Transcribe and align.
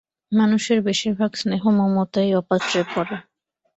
মানুষের 0.31 0.79
বেশির 0.81 1.13
ভাগ 1.15 1.31
স্নেহ-মমতাই 1.35 2.29
অপাত্রে 2.35 2.81
পড়ে। 2.93 3.15